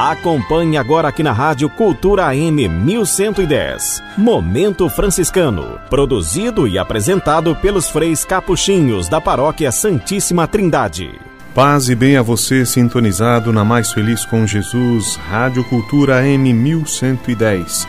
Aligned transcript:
Acompanhe 0.00 0.76
agora 0.76 1.08
aqui 1.08 1.24
na 1.24 1.32
Rádio 1.32 1.68
Cultura 1.68 2.26
AM 2.26 2.68
1110. 2.68 4.00
Momento 4.16 4.88
Franciscano. 4.88 5.76
Produzido 5.90 6.68
e 6.68 6.78
apresentado 6.78 7.56
pelos 7.56 7.90
freis 7.90 8.24
capuchinhos 8.24 9.08
da 9.08 9.20
Paróquia 9.20 9.72
Santíssima 9.72 10.46
Trindade. 10.46 11.18
Paz 11.52 11.88
e 11.88 11.96
bem 11.96 12.16
a 12.16 12.22
você 12.22 12.64
sintonizado 12.64 13.52
na 13.52 13.64
Mais 13.64 13.92
Feliz 13.92 14.24
com 14.24 14.46
Jesus, 14.46 15.16
Rádio 15.28 15.64
Cultura 15.64 16.20
AM 16.20 16.52
1110. 16.52 17.88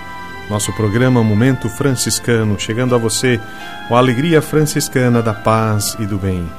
Nosso 0.49 0.73
programa 0.73 1.23
Momento 1.23 1.69
Franciscano, 1.69 2.59
chegando 2.59 2.95
a 2.95 2.97
você 2.97 3.39
com 3.87 3.95
a 3.95 3.99
alegria 3.99 4.41
franciscana 4.41 5.21
da 5.21 5.35
paz 5.35 5.95
e 5.99 6.07
do 6.07 6.17
bem. 6.17 6.49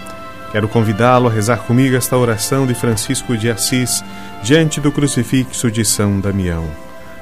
Quero 0.52 0.68
convidá-lo 0.68 1.28
a 1.28 1.30
rezar 1.30 1.59
comigo 1.59 1.95
esta 1.95 2.16
oração 2.16 2.66
de 2.66 2.74
Francisco 2.74 3.36
de 3.36 3.48
Assis 3.48 4.02
diante 4.42 4.80
do 4.80 4.91
crucifixo 4.91 5.70
de 5.70 5.84
São 5.84 6.18
Damião. 6.18 6.64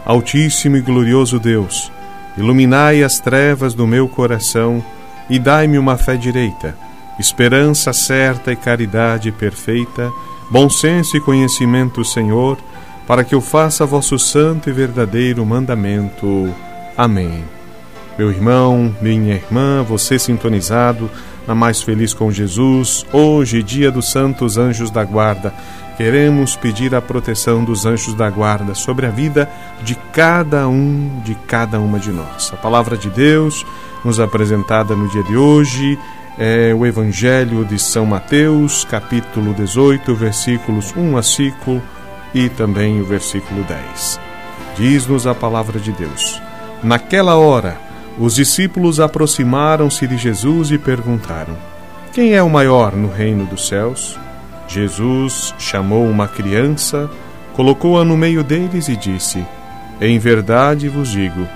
Altíssimo 0.04 0.76
e 0.78 0.80
glorioso 0.80 1.38
Deus, 1.38 1.92
iluminai 2.38 3.02
as 3.02 3.20
trevas 3.20 3.74
do 3.74 3.86
meu 3.86 4.08
coração 4.08 4.82
e 5.28 5.38
dai-me 5.38 5.78
uma 5.78 5.98
fé 5.98 6.16
direita, 6.16 6.74
esperança 7.18 7.92
certa 7.92 8.50
e 8.50 8.56
caridade 8.56 9.30
perfeita, 9.30 10.10
bom 10.50 10.70
senso 10.70 11.14
e 11.16 11.20
conhecimento, 11.20 12.02
Senhor, 12.04 12.56
para 13.06 13.24
que 13.24 13.34
eu 13.34 13.42
faça 13.42 13.84
vosso 13.84 14.18
santo 14.18 14.70
e 14.70 14.72
verdadeiro 14.72 15.44
mandamento. 15.44 16.54
Amém. 16.96 17.44
Meu 18.18 18.30
irmão, 18.30 18.94
minha 19.02 19.34
irmã, 19.34 19.82
você 19.82 20.18
sintonizado 20.18 21.10
na 21.48 21.54
Mais 21.54 21.80
Feliz 21.80 22.12
com 22.12 22.30
Jesus, 22.30 23.06
hoje, 23.10 23.62
dia 23.62 23.90
dos 23.90 24.10
Santos 24.10 24.58
Anjos 24.58 24.90
da 24.90 25.02
Guarda, 25.02 25.54
queremos 25.96 26.54
pedir 26.56 26.94
a 26.94 27.00
proteção 27.00 27.64
dos 27.64 27.86
anjos 27.86 28.12
da 28.12 28.28
guarda 28.28 28.74
sobre 28.74 29.06
a 29.06 29.10
vida 29.10 29.50
de 29.82 29.94
cada 30.12 30.68
um, 30.68 31.22
de 31.24 31.34
cada 31.34 31.80
uma 31.80 31.98
de 31.98 32.12
nós. 32.12 32.52
A 32.52 32.56
palavra 32.58 32.98
de 32.98 33.08
Deus, 33.08 33.64
nos 34.04 34.20
apresentada 34.20 34.94
no 34.94 35.08
dia 35.08 35.22
de 35.22 35.38
hoje, 35.38 35.98
é 36.38 36.74
o 36.74 36.84
Evangelho 36.84 37.64
de 37.64 37.78
São 37.78 38.04
Mateus, 38.04 38.84
capítulo 38.84 39.54
18, 39.54 40.14
versículos 40.14 40.94
1 40.94 41.16
a 41.16 41.22
5 41.22 41.82
e 42.34 42.50
também 42.50 43.00
o 43.00 43.06
versículo 43.06 43.64
10. 43.64 44.20
Diz-nos 44.76 45.26
a 45.26 45.34
palavra 45.34 45.80
de 45.80 45.92
Deus: 45.92 46.42
Naquela 46.82 47.36
hora, 47.36 47.87
os 48.18 48.34
discípulos 48.34 48.98
aproximaram-se 48.98 50.06
de 50.06 50.16
Jesus 50.16 50.70
e 50.70 50.78
perguntaram: 50.78 51.56
Quem 52.12 52.34
é 52.34 52.42
o 52.42 52.50
maior 52.50 52.94
no 52.94 53.10
reino 53.10 53.46
dos 53.46 53.68
céus? 53.68 54.18
Jesus 54.66 55.54
chamou 55.58 56.06
uma 56.06 56.26
criança, 56.26 57.08
colocou-a 57.54 58.04
no 58.04 58.16
meio 58.16 58.42
deles 58.42 58.88
e 58.88 58.96
disse: 58.96 59.44
Em 60.00 60.18
verdade 60.18 60.88
vos 60.88 61.10
digo, 61.10 61.46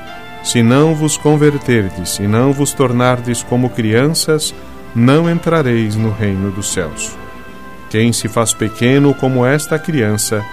se 0.42 0.62
não 0.62 0.94
vos 0.94 1.16
converterdes 1.16 2.18
e 2.18 2.22
não 2.22 2.52
vos 2.52 2.72
tornardes 2.72 3.42
como 3.42 3.70
crianças, 3.70 4.54
não 4.94 5.28
entrareis 5.30 5.96
no 5.96 6.10
reino 6.10 6.50
dos 6.50 6.72
céus. 6.72 7.16
Quem 7.90 8.12
se 8.12 8.28
faz 8.28 8.54
pequeno 8.54 9.14
como 9.14 9.44
esta 9.44 9.78
criança, 9.78 10.44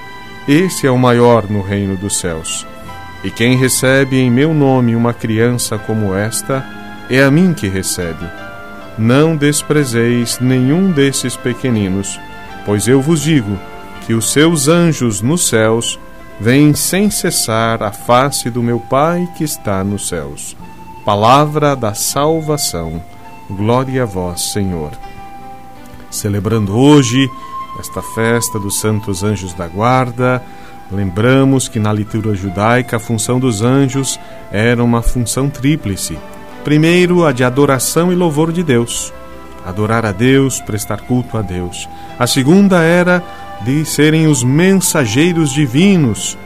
esse 0.47 0.85
é 0.85 0.91
o 0.91 0.97
maior 0.97 1.49
no 1.49 1.61
reino 1.61 1.95
dos 1.95 2.17
céus. 2.17 2.67
E 3.23 3.29
quem 3.29 3.57
recebe 3.57 4.17
em 4.17 4.31
meu 4.31 4.53
nome 4.53 4.95
uma 4.95 5.13
criança 5.13 5.77
como 5.77 6.15
esta, 6.15 6.65
é 7.09 7.21
a 7.23 7.29
mim 7.29 7.53
que 7.53 7.67
recebe. 7.67 8.25
Não 8.97 9.35
desprezeis 9.35 10.39
nenhum 10.39 10.91
desses 10.91 11.35
pequeninos, 11.35 12.19
pois 12.65 12.87
eu 12.87 13.01
vos 13.01 13.21
digo 13.21 13.57
que 14.05 14.13
os 14.13 14.31
seus 14.31 14.67
anjos 14.67 15.21
nos 15.21 15.47
céus 15.47 15.99
veem 16.39 16.73
sem 16.73 17.09
cessar 17.09 17.83
a 17.83 17.91
face 17.91 18.49
do 18.49 18.63
meu 18.63 18.79
Pai 18.79 19.27
que 19.37 19.43
está 19.43 19.83
nos 19.83 20.07
céus. 20.07 20.55
Palavra 21.03 21.75
da 21.75 21.93
salvação. 21.93 23.01
Glória 23.49 24.03
a 24.03 24.05
vós, 24.05 24.53
Senhor. 24.53 24.91
Celebrando 26.09 26.77
hoje 26.77 27.29
esta 27.79 28.01
festa 28.01 28.59
dos 28.59 28.79
Santos 28.79 29.23
Anjos 29.23 29.53
da 29.53 29.67
Guarda, 29.67 30.43
Lembramos 30.91 31.67
que 31.67 31.79
na 31.79 31.93
liturgia 31.93 32.33
judaica 32.33 32.97
a 32.97 32.99
função 32.99 33.39
dos 33.39 33.61
anjos 33.61 34.19
era 34.51 34.83
uma 34.83 35.01
função 35.01 35.49
tríplice. 35.49 36.17
Primeiro, 36.63 37.25
a 37.25 37.31
de 37.31 37.43
adoração 37.43 38.11
e 38.11 38.15
louvor 38.15 38.51
de 38.51 38.63
Deus. 38.63 39.13
Adorar 39.65 40.05
a 40.05 40.11
Deus, 40.11 40.59
prestar 40.59 41.01
culto 41.01 41.37
a 41.37 41.41
Deus. 41.41 41.87
A 42.17 42.25
segunda 42.25 42.81
era 42.81 43.23
de 43.61 43.85
serem 43.85 44.27
os 44.27 44.43
mensageiros 44.43 45.51
divinos 45.51 46.37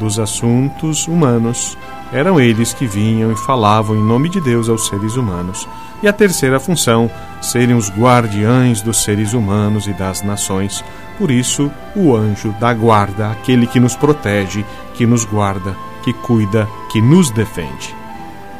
dos 0.00 0.18
assuntos 0.18 1.06
humanos. 1.06 1.78
Eram 2.12 2.40
eles 2.40 2.74
que 2.74 2.86
vinham 2.86 3.30
e 3.30 3.36
falavam 3.36 3.96
em 3.96 4.02
nome 4.02 4.28
de 4.28 4.40
Deus 4.40 4.68
aos 4.68 4.88
seres 4.88 5.16
humanos. 5.16 5.68
E 6.02 6.08
a 6.08 6.12
terceira 6.12 6.58
função, 6.58 7.08
serem 7.40 7.76
os 7.76 7.88
guardiães 7.88 8.82
dos 8.82 9.02
seres 9.04 9.32
humanos 9.32 9.86
e 9.86 9.92
das 9.92 10.22
nações 10.22 10.84
por 11.22 11.30
isso, 11.30 11.70
o 11.94 12.16
anjo 12.16 12.52
da 12.58 12.74
guarda, 12.74 13.30
aquele 13.30 13.64
que 13.64 13.78
nos 13.78 13.94
protege, 13.94 14.64
que 14.94 15.06
nos 15.06 15.24
guarda, 15.24 15.76
que 16.02 16.12
cuida, 16.12 16.68
que 16.90 17.00
nos 17.00 17.30
defende. 17.30 17.94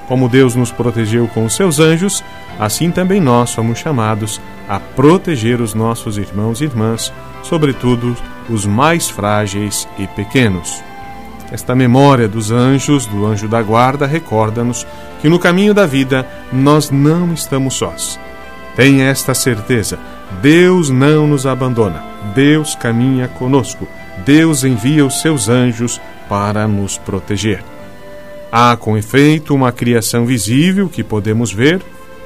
Como 0.06 0.28
Deus 0.28 0.54
nos 0.54 0.70
protegeu 0.70 1.26
com 1.26 1.44
os 1.44 1.56
seus 1.56 1.80
anjos, 1.80 2.22
assim 2.60 2.92
também 2.92 3.20
nós 3.20 3.50
somos 3.50 3.80
chamados 3.80 4.40
a 4.68 4.78
proteger 4.78 5.60
os 5.60 5.74
nossos 5.74 6.16
irmãos 6.18 6.60
e 6.60 6.64
irmãs, 6.66 7.12
sobretudo 7.42 8.16
os 8.48 8.64
mais 8.64 9.10
frágeis 9.10 9.88
e 9.98 10.06
pequenos. 10.06 10.84
Esta 11.50 11.74
memória 11.74 12.28
dos 12.28 12.52
anjos, 12.52 13.06
do 13.06 13.26
anjo 13.26 13.48
da 13.48 13.60
guarda, 13.60 14.06
recorda-nos 14.06 14.86
que 15.20 15.28
no 15.28 15.40
caminho 15.40 15.74
da 15.74 15.84
vida 15.84 16.24
nós 16.52 16.92
não 16.92 17.34
estamos 17.34 17.74
sós. 17.74 18.20
Tenha 18.76 19.06
esta 19.06 19.34
certeza: 19.34 19.98
Deus 20.40 20.90
não 20.90 21.26
nos 21.26 21.46
abandona, 21.46 22.02
Deus 22.34 22.74
caminha 22.74 23.28
conosco, 23.28 23.86
Deus 24.24 24.64
envia 24.64 25.04
os 25.04 25.20
seus 25.20 25.48
anjos 25.48 26.00
para 26.28 26.66
nos 26.66 26.98
proteger. 26.98 27.62
Há, 28.50 28.76
com 28.76 28.96
efeito, 28.96 29.54
uma 29.54 29.72
criação 29.72 30.26
visível 30.26 30.88
que 30.88 31.02
podemos 31.02 31.52
ver, 31.52 31.80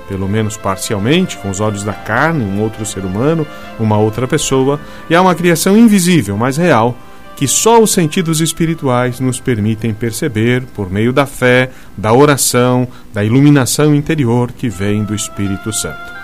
pelo 0.09 0.28
menos 0.28 0.56
parcialmente, 0.56 1.37
com 1.37 1.50
os 1.50 1.61
olhos 1.61 1.83
da 1.84 1.93
carne, 1.93 2.44
um 2.44 2.61
outro 2.62 2.84
ser 2.84 3.05
humano, 3.05 3.47
uma 3.78 3.97
outra 3.97 4.27
pessoa, 4.27 4.81
e 5.09 5.15
há 5.15 5.23
uma 5.23 5.34
criação 5.34 5.77
invisível, 5.77 6.37
mas 6.37 6.56
real, 6.56 6.97
que 7.37 7.47
só 7.47 7.81
os 7.81 7.93
sentidos 7.93 8.41
espirituais 8.41 9.21
nos 9.21 9.38
permitem 9.38 9.93
perceber 9.93 10.62
por 10.75 10.91
meio 10.91 11.12
da 11.12 11.27
fé, 11.27 11.71
da 11.97 12.12
oração, 12.12 12.88
da 13.12 13.23
iluminação 13.23 13.94
interior 13.94 14.50
que 14.50 14.69
vem 14.69 15.05
do 15.05 15.15
Espírito 15.15 15.73
Santo. 15.73 16.16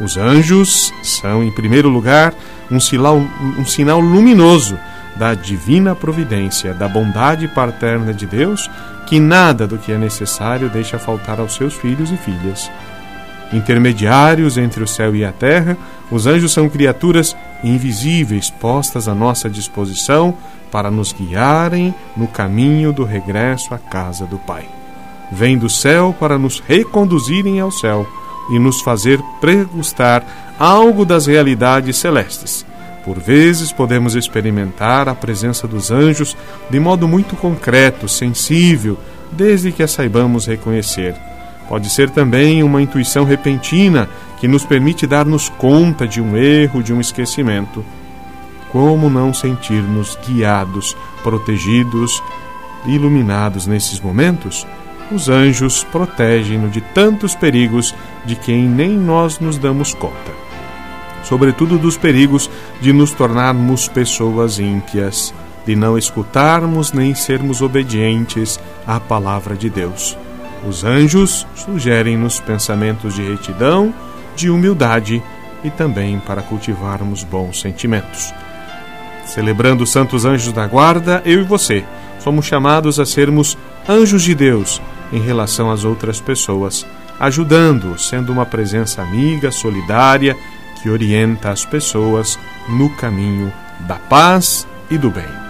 Os 0.00 0.16
anjos 0.16 0.92
são, 1.02 1.44
em 1.44 1.50
primeiro 1.50 1.88
lugar, 1.88 2.34
um 2.70 2.80
sinal, 2.80 3.16
um 3.58 3.66
sinal 3.66 4.00
luminoso 4.00 4.78
da 5.16 5.34
divina 5.34 5.94
providência, 5.94 6.72
da 6.72 6.88
bondade 6.88 7.46
paterna 7.48 8.14
de 8.14 8.26
Deus, 8.26 8.70
que 9.06 9.20
nada 9.20 9.66
do 9.66 9.76
que 9.76 9.92
é 9.92 9.98
necessário 9.98 10.70
deixa 10.70 10.98
faltar 10.98 11.38
aos 11.38 11.54
seus 11.54 11.74
filhos 11.74 12.10
e 12.10 12.16
filhas. 12.16 12.70
Intermediários 13.52 14.56
entre 14.56 14.82
o 14.82 14.86
céu 14.86 15.14
e 15.14 15.24
a 15.24 15.32
terra, 15.32 15.76
os 16.10 16.26
anjos 16.26 16.52
são 16.52 16.68
criaturas 16.68 17.36
invisíveis 17.62 18.48
postas 18.48 19.08
à 19.08 19.14
nossa 19.14 19.50
disposição 19.50 20.34
para 20.70 20.90
nos 20.90 21.12
guiarem 21.12 21.92
no 22.16 22.28
caminho 22.28 22.92
do 22.92 23.04
regresso 23.04 23.74
à 23.74 23.78
casa 23.78 24.24
do 24.24 24.38
Pai. 24.38 24.64
Vêm 25.32 25.58
do 25.58 25.68
céu 25.68 26.14
para 26.18 26.38
nos 26.38 26.60
reconduzirem 26.60 27.60
ao 27.60 27.70
céu 27.70 28.06
e 28.50 28.58
nos 28.58 28.80
fazer 28.80 29.20
pregustar 29.40 30.24
algo 30.58 31.04
das 31.04 31.26
realidades 31.26 31.96
celestes. 31.96 32.66
Por 33.04 33.18
vezes 33.18 33.72
podemos 33.72 34.14
experimentar 34.14 35.08
a 35.08 35.14
presença 35.14 35.66
dos 35.66 35.90
anjos 35.90 36.36
de 36.68 36.78
modo 36.78 37.08
muito 37.08 37.34
concreto, 37.34 38.08
sensível, 38.08 38.98
desde 39.32 39.72
que 39.72 39.82
a 39.82 39.88
saibamos 39.88 40.46
reconhecer. 40.46 41.14
Pode 41.68 41.88
ser 41.88 42.10
também 42.10 42.62
uma 42.62 42.82
intuição 42.82 43.24
repentina 43.24 44.08
que 44.38 44.48
nos 44.48 44.64
permite 44.64 45.06
dar-nos 45.06 45.48
conta 45.48 46.06
de 46.06 46.20
um 46.20 46.36
erro, 46.36 46.82
de 46.82 46.92
um 46.92 47.00
esquecimento. 47.00 47.84
Como 48.72 49.08
não 49.08 49.32
sentir-nos 49.32 50.18
guiados, 50.26 50.96
protegidos, 51.22 52.22
iluminados 52.86 53.66
nesses 53.66 54.00
momentos? 54.00 54.66
Os 55.12 55.28
anjos 55.28 55.82
protegem-no 55.84 56.68
de 56.68 56.80
tantos 56.80 57.34
perigos 57.34 57.94
de 58.24 58.36
quem 58.36 58.62
nem 58.62 58.90
nós 58.90 59.40
nos 59.40 59.58
damos 59.58 59.92
conta. 59.92 60.32
Sobretudo 61.24 61.78
dos 61.78 61.96
perigos 61.96 62.50
de 62.80 62.92
nos 62.92 63.12
tornarmos 63.12 63.88
pessoas 63.88 64.58
ímpias, 64.58 65.34
de 65.66 65.76
não 65.76 65.98
escutarmos 65.98 66.92
nem 66.92 67.14
sermos 67.14 67.60
obedientes 67.60 68.58
à 68.86 68.98
palavra 68.98 69.54
de 69.54 69.68
Deus. 69.68 70.16
Os 70.66 70.84
anjos 70.84 71.46
sugerem-nos 71.54 72.40
pensamentos 72.40 73.14
de 73.14 73.22
retidão, 73.22 73.92
de 74.36 74.48
humildade 74.48 75.22
e 75.62 75.70
também 75.70 76.18
para 76.20 76.42
cultivarmos 76.42 77.22
bons 77.22 77.60
sentimentos. 77.60 78.32
Celebrando 79.26 79.84
os 79.84 79.92
santos 79.92 80.24
anjos 80.24 80.52
da 80.52 80.66
guarda, 80.66 81.22
eu 81.24 81.40
e 81.40 81.44
você 81.44 81.84
somos 82.18 82.46
chamados 82.46 82.98
a 82.98 83.06
sermos 83.06 83.56
anjos 83.88 84.22
de 84.22 84.34
Deus 84.34 84.80
em 85.12 85.20
relação 85.20 85.70
às 85.70 85.84
outras 85.84 86.20
pessoas, 86.20 86.86
ajudando, 87.18 87.98
sendo 87.98 88.32
uma 88.32 88.46
presença 88.46 89.02
amiga, 89.02 89.50
solidária, 89.50 90.36
que 90.82 90.88
orienta 90.88 91.50
as 91.50 91.64
pessoas 91.64 92.38
no 92.68 92.88
caminho 92.96 93.52
da 93.80 93.96
paz 93.96 94.66
e 94.90 94.96
do 94.96 95.10
bem. 95.10 95.40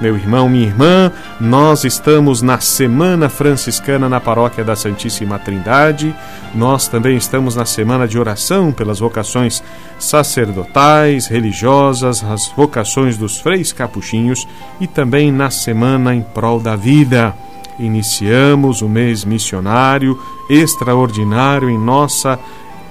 Meu 0.00 0.16
irmão, 0.16 0.48
minha 0.48 0.66
irmã, 0.66 1.10
nós 1.40 1.82
estamos 1.82 2.40
na 2.40 2.60
Semana 2.60 3.28
Franciscana 3.28 4.08
na 4.08 4.20
Paróquia 4.20 4.62
da 4.62 4.76
Santíssima 4.76 5.40
Trindade. 5.40 6.14
Nós 6.54 6.86
também 6.86 7.16
estamos 7.16 7.56
na 7.56 7.64
semana 7.64 8.06
de 8.06 8.16
oração 8.16 8.70
pelas 8.70 9.00
vocações 9.00 9.60
sacerdotais, 9.98 11.26
religiosas, 11.26 12.22
as 12.22 12.46
vocações 12.46 13.16
dos 13.16 13.38
freis 13.38 13.72
capuchinhos 13.72 14.46
e 14.80 14.86
também 14.86 15.32
na 15.32 15.50
semana 15.50 16.14
em 16.14 16.22
prol 16.22 16.60
da 16.60 16.76
vida. 16.76 17.34
Iniciamos 17.78 18.82
o 18.82 18.88
mês 18.88 19.24
missionário 19.24 20.18
extraordinário 20.48 21.70
em 21.70 21.78
nossa 21.78 22.38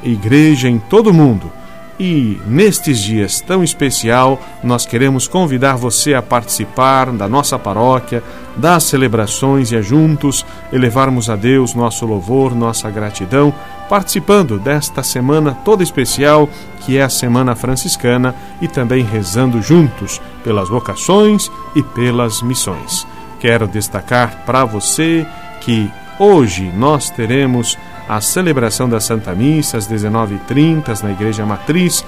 igreja 0.04 0.70
em 0.70 0.80
todo 0.80 1.10
o 1.10 1.14
mundo 1.14 1.52
e 2.00 2.40
nestes 2.46 3.00
dias 3.00 3.42
tão 3.42 3.64
especial, 3.64 4.40
nós 4.64 4.86
queremos 4.86 5.28
convidar 5.28 5.76
você 5.76 6.14
a 6.14 6.22
participar 6.22 7.12
da 7.12 7.28
nossa 7.28 7.58
paróquia, 7.58 8.24
das 8.56 8.84
celebrações 8.84 9.72
e 9.72 9.76
a 9.76 9.82
juntos 9.82 10.46
elevarmos 10.72 11.28
a 11.28 11.36
Deus 11.36 11.74
nosso 11.74 12.06
louvor, 12.06 12.54
nossa 12.54 12.90
gratidão, 12.92 13.54
participando 13.90 14.60
desta 14.60 15.02
semana 15.02 15.58
toda 15.66 15.82
especial, 15.82 16.48
que 16.86 16.98
é 16.98 17.04
a 17.04 17.10
Semana 17.10 17.56
Franciscana, 17.56 18.36
e 18.62 18.68
também 18.68 19.04
rezando 19.04 19.62
juntos 19.62 20.22
pelas 20.44 20.70
vocações 20.70 21.50
e 21.76 21.82
pelas 21.82 22.44
missões. 22.44 23.08
Quero 23.40 23.68
destacar 23.68 24.44
para 24.46 24.66
você 24.66 25.26
que 25.62 25.92
hoje 26.20 26.72
nós 26.76 27.10
teremos 27.10 27.78
a 28.08 28.22
celebração 28.22 28.88
da 28.90 29.00
Santa 29.00 29.34
Missa 29.36 29.78
às 29.78 29.88
19h30 29.88 31.04
na 31.04 31.12
Igreja 31.12 31.46
Matriz 31.46 32.06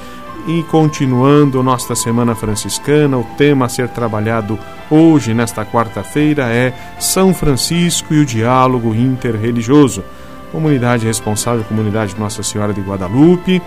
e 0.48 0.64
continuando 0.64 1.62
nossa 1.62 1.94
Semana 1.96 2.34
Franciscana, 2.34 3.18
o 3.18 3.24
tema 3.38 3.66
a 3.66 3.70
ser 3.70 3.90
trabalhado 3.90 4.58
hoje, 4.90 5.34
nesta 5.34 5.66
quarta-feira, 5.66 6.44
é 6.48 6.74
São 7.00 7.34
Francisco 7.34 8.14
e 8.14 8.20
o 8.20 8.26
Diálogo 8.26 8.96
Interreligioso. 8.96 10.04
Comunidade 10.52 11.06
responsável, 11.06 11.64
comunidade 11.66 12.16
Nossa 12.18 12.42
Senhora 12.42 12.74
de 12.74 12.82
Guadalupe, 12.82 13.62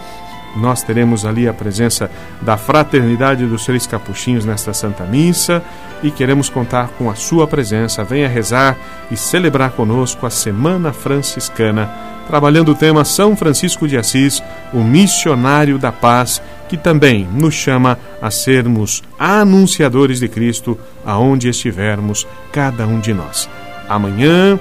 nós 0.57 0.83
teremos 0.83 1.25
ali 1.25 1.49
a 1.49 1.53
presença 1.53 2.11
da 2.41 2.57
Fraternidade 2.57 3.47
dos 3.47 3.65
Três 3.65 3.87
Capuchinhos 3.87 4.45
nesta 4.45 4.73
Santa 4.73 5.05
Missa 5.05 5.63
e 6.03 6.11
queremos 6.11 6.49
contar 6.49 6.89
com 6.99 7.09
a 7.11 7.15
sua 7.15 7.47
presença. 7.47 8.05
Venha 8.05 8.29
rezar 8.29 8.77
e 9.11 9.17
celebrar 9.17 9.71
conosco 9.71 10.27
a 10.27 10.31
Semana 10.31 10.93
Franciscana, 10.93 11.91
trabalhando 12.27 12.73
o 12.73 12.75
tema 12.75 13.05
São 13.05 13.37
Francisco 13.37 13.89
de 13.89 13.97
Assis, 13.97 14.43
o 14.73 14.79
missionário 14.79 15.79
da 15.79 15.93
paz, 15.93 16.43
que 16.69 16.77
também 16.77 17.27
nos 17.33 17.55
chama 17.55 17.99
a 18.21 18.31
sermos 18.31 19.03
anunciadores 19.19 20.21
de 20.21 20.29
Cristo 20.29 20.79
aonde 21.05 21.49
estivermos, 21.49 22.27
cada 22.51 22.87
um 22.87 22.99
de 22.99 23.13
nós. 23.13 23.49
Amanhã, 23.89 24.59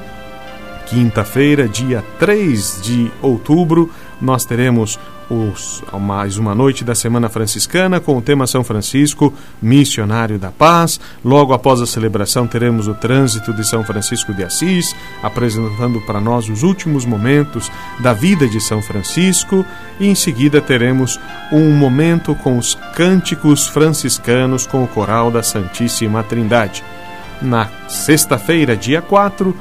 quinta-feira, 0.88 1.68
dia 1.68 2.04
3 2.20 2.82
de 2.84 3.12
outubro, 3.22 3.90
nós 4.20 4.44
teremos 4.44 5.00
os, 5.32 5.82
mais 5.98 6.38
uma 6.38 6.54
noite 6.54 6.84
da 6.84 6.94
Semana 6.94 7.30
Franciscana 7.30 8.02
com 8.02 8.18
o 8.18 8.22
tema 8.22 8.46
São 8.46 8.66
Francisco, 8.66 9.34
Missionário 9.62 10.38
da 10.38 10.52
Paz. 10.52 11.00
Logo 11.24 11.54
após 11.54 11.80
a 11.80 11.86
celebração, 11.86 12.46
teremos 12.46 12.90
o 12.90 12.94
trânsito 12.94 13.54
de 13.54 13.66
São 13.66 13.82
Francisco 13.82 14.34
de 14.34 14.44
Assis, 14.44 14.94
apresentando 15.24 16.02
para 16.02 16.20
nós 16.20 16.50
os 16.50 16.64
últimos 16.64 17.06
momentos 17.06 17.72
da 18.02 18.12
vida 18.12 18.46
de 18.46 18.60
São 18.60 18.82
Francisco. 18.82 19.66
E 20.02 20.08
em 20.08 20.16
seguida 20.16 20.60
teremos 20.60 21.18
um 21.50 21.72
momento 21.72 22.36
com 22.36 22.58
os 22.58 22.76
cânticos 22.94 23.68
franciscanos 23.68 24.68
com 24.68 24.84
o 24.84 24.88
coral 24.88 25.32
da 25.32 25.42
Santíssima 25.42 26.24
Trindade. 26.24 26.84
Na 27.42 27.70
sexta-feira, 27.88 28.78
dia 28.78 29.02
4, 29.02 29.56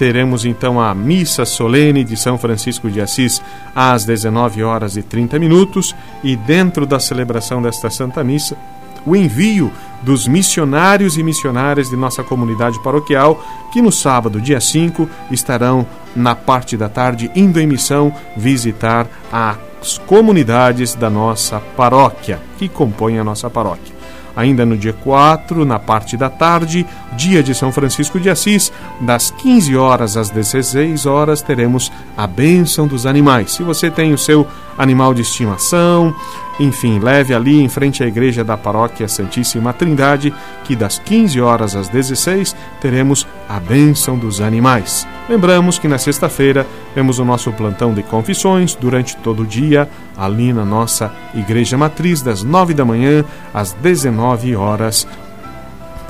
teremos 0.00 0.46
então 0.46 0.80
a 0.80 0.94
missa 0.94 1.44
solene 1.44 2.02
de 2.02 2.16
São 2.16 2.38
Francisco 2.38 2.90
de 2.90 3.02
Assis 3.02 3.42
às 3.76 4.02
19 4.06 4.62
horas 4.62 4.96
e 4.96 5.02
30 5.02 5.38
minutos 5.38 5.94
e 6.24 6.36
dentro 6.36 6.86
da 6.86 6.98
celebração 6.98 7.60
desta 7.60 7.90
Santa 7.90 8.24
Missa 8.24 8.56
o 9.04 9.14
envio 9.14 9.70
dos 10.00 10.26
missionários 10.26 11.18
e 11.18 11.22
missionárias 11.22 11.90
de 11.90 11.96
nossa 11.96 12.24
comunidade 12.24 12.82
paroquial, 12.82 13.44
que 13.70 13.82
no 13.82 13.92
sábado, 13.92 14.40
dia 14.40 14.58
5, 14.58 15.06
estarão 15.30 15.86
na 16.16 16.34
parte 16.34 16.78
da 16.78 16.88
tarde 16.88 17.30
indo 17.34 17.60
em 17.60 17.66
missão 17.66 18.10
visitar 18.34 19.06
as 19.30 19.98
comunidades 19.98 20.94
da 20.94 21.10
nossa 21.10 21.60
paróquia, 21.76 22.40
que 22.58 22.70
compõem 22.70 23.18
a 23.18 23.24
nossa 23.24 23.50
paróquia. 23.50 23.99
Ainda 24.34 24.64
no 24.64 24.76
dia 24.76 24.92
4, 24.92 25.64
na 25.64 25.78
parte 25.78 26.16
da 26.16 26.30
tarde, 26.30 26.86
dia 27.12 27.42
de 27.42 27.54
São 27.54 27.72
Francisco 27.72 28.18
de 28.20 28.30
Assis, 28.30 28.72
das 29.00 29.30
15 29.30 29.76
horas 29.76 30.16
às 30.16 30.30
16 30.30 31.06
horas, 31.06 31.42
teremos 31.42 31.90
a 32.16 32.26
bênção 32.26 32.86
dos 32.86 33.06
animais. 33.06 33.52
Se 33.52 33.62
você 33.62 33.90
tem 33.90 34.12
o 34.12 34.18
seu 34.18 34.46
animal 34.80 35.12
de 35.12 35.20
estimação, 35.22 36.14
enfim, 36.58 36.98
leve 36.98 37.34
ali 37.34 37.62
em 37.62 37.68
frente 37.68 38.02
à 38.02 38.06
igreja 38.06 38.42
da 38.42 38.56
paróquia 38.56 39.08
Santíssima 39.08 39.72
Trindade, 39.72 40.32
que 40.64 40.76
das 40.76 40.98
15 40.98 41.40
horas 41.40 41.74
às 41.74 41.88
16 41.88 42.54
teremos 42.80 43.26
a 43.48 43.58
bênção 43.58 44.18
dos 44.18 44.40
animais. 44.40 45.06
Lembramos 45.28 45.78
que 45.78 45.88
na 45.88 45.96
sexta-feira 45.96 46.66
temos 46.94 47.18
o 47.18 47.24
nosso 47.24 47.50
plantão 47.52 47.94
de 47.94 48.02
confissões 48.02 48.74
durante 48.74 49.16
todo 49.16 49.42
o 49.42 49.46
dia, 49.46 49.88
ali 50.16 50.52
na 50.52 50.64
nossa 50.64 51.12
igreja 51.34 51.78
matriz, 51.78 52.20
das 52.20 52.42
9 52.42 52.74
da 52.74 52.84
manhã 52.84 53.24
às 53.54 53.72
19 53.72 54.54
horas. 54.56 55.06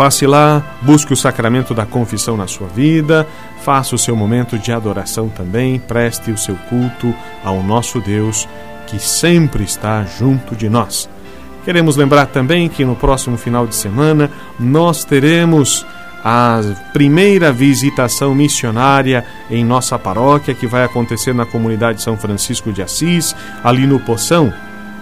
Passe 0.01 0.27
lá, 0.27 0.63
busque 0.81 1.13
o 1.13 1.17
sacramento 1.17 1.75
da 1.75 1.85
confissão 1.85 2.35
na 2.35 2.47
sua 2.47 2.67
vida, 2.69 3.27
faça 3.63 3.95
o 3.95 3.99
seu 3.99 4.17
momento 4.17 4.59
de 4.59 4.73
adoração 4.73 5.29
também, 5.29 5.79
preste 5.79 6.31
o 6.31 6.39
seu 6.39 6.57
culto 6.71 7.15
ao 7.45 7.63
nosso 7.63 8.01
Deus 8.01 8.49
que 8.87 8.99
sempre 8.99 9.63
está 9.63 10.03
junto 10.05 10.57
de 10.57 10.71
nós. 10.71 11.07
Queremos 11.67 11.97
lembrar 11.97 12.25
também 12.29 12.67
que 12.67 12.83
no 12.83 12.97
próximo 12.97 13.37
final 13.37 13.67
de 13.67 13.75
semana 13.75 14.31
nós 14.59 15.05
teremos 15.05 15.85
a 16.25 16.63
primeira 16.95 17.53
visitação 17.53 18.35
missionária 18.35 19.23
em 19.51 19.63
nossa 19.63 19.99
paróquia, 19.99 20.55
que 20.55 20.67
vai 20.67 20.83
acontecer 20.83 21.35
na 21.35 21.45
comunidade 21.45 22.01
São 22.01 22.17
Francisco 22.17 22.73
de 22.73 22.81
Assis, 22.81 23.37
ali 23.63 23.87
no 23.87 24.01
Poção 24.01 24.51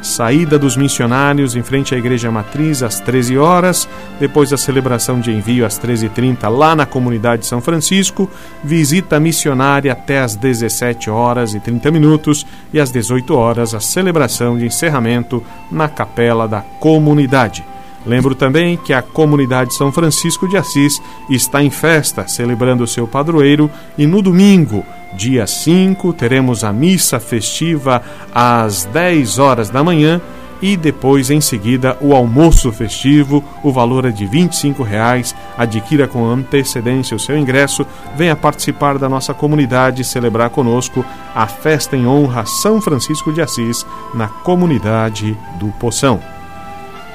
saída 0.03 0.59
dos 0.59 0.77
missionários 0.77 1.57
em 1.57 1.63
frente 1.63 1.95
à 1.95 1.99
igreja 1.99 2.31
matriz 2.31 2.83
às 2.83 3.01
13 3.01 3.39
horas, 3.39 3.89
depois 4.19 4.53
a 4.53 4.57
celebração 4.57 5.21
de 5.21 5.31
envio 5.31 5.67
às 5.67 5.79
13h30 5.79 6.49
lá 6.49 6.75
na 6.75 6.87
comunidade 6.87 7.47
São 7.47 7.61
Francisco, 7.61 8.31
visita 8.63 9.21
missionária 9.21 9.93
até 9.93 10.21
às 10.21 10.35
17 10.35 11.11
horas 11.11 11.55
e 11.55 11.61
30 11.61 11.91
minutos 11.91 12.47
e 12.73 12.81
às 12.81 12.91
18 12.91 13.35
horas 13.35 13.75
a 13.75 13.81
celebração 13.81 14.57
de 14.57 14.67
encerramento 14.67 15.43
na 15.71 15.89
capela 15.89 16.47
da 16.47 16.61
comunidade. 16.61 17.65
Lembro 18.07 18.35
também 18.35 18.77
que 18.77 18.93
a 18.93 19.03
comunidade 19.03 19.75
São 19.75 19.93
Francisco 19.93 20.49
de 20.49 20.57
Assis 20.57 21.01
está 21.29 21.63
em 21.63 21.69
festa, 21.69 22.27
celebrando 22.27 22.87
seu 22.87 23.07
padroeiro, 23.07 23.71
e 23.99 24.07
no 24.07 24.23
domingo, 24.23 24.85
dia 25.15 25.47
5, 25.47 26.13
teremos 26.13 26.65
a 26.65 26.73
missa 26.73 27.19
festiva 27.19 28.03
às 28.35 28.85
10 28.85 29.39
horas 29.39 29.71
da 29.71 29.83
manhã 29.83 30.21
e 30.61 30.77
depois, 30.77 31.31
em 31.31 31.41
seguida, 31.41 31.97
o 32.01 32.15
almoço 32.15 32.73
festivo. 32.73 33.45
O 33.63 33.73
valor 33.73 34.05
é 34.05 34.11
de 34.11 34.27
25 34.27 34.83
reais. 34.83 35.35
Adquira 35.57 36.09
com 36.09 36.29
antecedência 36.29 37.17
o 37.17 37.21
seu 37.21 37.39
ingresso. 37.39 37.87
Venha 38.17 38.35
participar 38.35 38.99
da 38.99 39.09
nossa 39.09 39.33
comunidade 39.33 40.03
e 40.03 40.05
celebrar 40.05 40.51
conosco 40.51 41.05
a 41.35 41.47
festa 41.47 41.97
em 41.97 42.07
honra 42.07 42.45
São 42.45 42.81
Francisco 42.81 43.33
de 43.33 43.41
Assis 43.41 43.87
na 44.15 44.29
comunidade 44.29 45.37
do 45.61 45.69
Poção. 45.79 46.21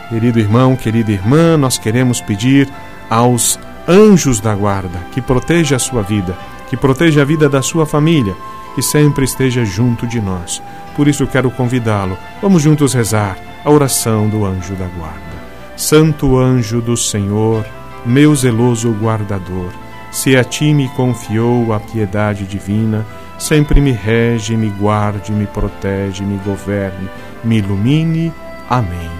Querido 0.10 0.40
irmão, 0.40 0.76
querida 0.76 1.12
irmã, 1.12 1.58
nós 1.58 1.78
queremos 1.78 2.22
pedir 2.22 2.70
aos 3.10 3.60
anjos 3.88 4.40
da 4.40 4.56
guarda 4.56 5.00
que 5.12 5.22
proteja 5.22 5.76
a 5.76 5.80
sua 5.80 6.02
vida, 6.02 6.38
que 6.74 6.78
proteja 6.78 7.22
a 7.22 7.26
vida 7.26 7.48
da 7.48 7.62
sua 7.62 7.86
família, 7.86 8.36
que 8.74 8.82
sempre 8.82 9.26
esteja 9.26 9.64
junto 9.64 10.08
de 10.08 10.20
nós. 10.20 10.60
Por 10.96 11.08
isso 11.08 11.28
quero 11.28 11.52
convidá-lo. 11.52 12.18
Vamos 12.42 12.64
juntos 12.64 12.96
rezar 12.96 13.38
a 13.64 13.70
oração 13.70 14.28
do 14.28 14.44
anjo 14.44 14.74
da 14.74 14.88
guarda. 14.88 15.44
Santo 15.78 16.36
anjo 16.36 16.82
do 16.82 16.98
Senhor, 16.98 17.64
meu 18.04 18.36
zeloso 18.36 18.92
guardador, 18.92 19.70
se 20.12 20.36
a 20.36 20.44
ti 20.44 20.74
me 20.74 20.90
confiou 20.96 21.72
a 21.74 21.80
piedade 21.80 22.44
divina, 22.44 23.06
sempre 23.38 23.80
me 23.80 23.92
rege, 23.92 24.58
me 24.58 24.70
guarde, 24.70 25.32
me 25.32 25.46
protege, 25.46 26.24
me 26.24 26.40
governe, 26.44 27.08
me 27.44 27.60
ilumine. 27.60 28.34
Amém. 28.68 29.12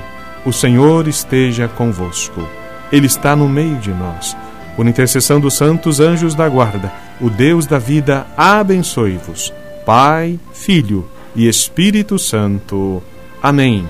O 0.44 0.52
Senhor 0.52 1.08
esteja 1.08 1.68
convosco. 1.68 2.50
Ele 2.92 3.06
está 3.06 3.36
no 3.36 3.48
meio 3.48 3.76
de 3.76 3.92
nós. 3.92 4.36
Por 4.76 4.88
intercessão 4.88 5.40
dos 5.40 5.54
santos 5.54 6.00
anjos 6.00 6.34
da 6.34 6.50
guarda, 6.50 6.92
o 7.22 7.30
Deus 7.30 7.66
da 7.66 7.78
vida 7.78 8.26
abençoe-vos. 8.36 9.54
Pai, 9.86 10.40
Filho 10.54 11.08
e 11.36 11.48
Espírito 11.48 12.18
Santo. 12.18 13.02
Amém. 13.42 13.88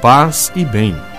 Paz 0.00 0.50
e 0.56 0.64
bem. 0.64 1.11